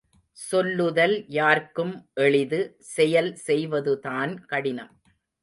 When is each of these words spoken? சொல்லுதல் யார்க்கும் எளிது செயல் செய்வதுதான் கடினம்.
சொல்லுதல் 0.37 1.13
யார்க்கும் 1.29 1.93
எளிது 2.21 2.59
செயல் 2.95 3.31
செய்வதுதான் 3.47 4.33
கடினம். 4.45 4.93